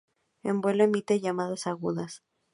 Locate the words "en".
0.41-0.61